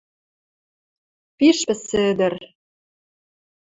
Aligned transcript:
Пиш 1.37 1.57
пӹсӹ 1.67 2.01
ӹдӹр. 2.11 2.33